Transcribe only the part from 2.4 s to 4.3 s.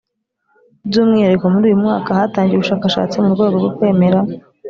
ubushakashatsi mu rwego rwo kwemera